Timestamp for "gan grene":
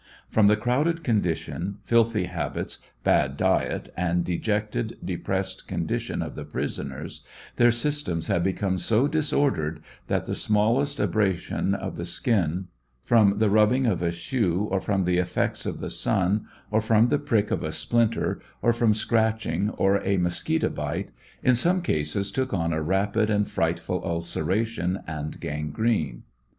25.39-26.23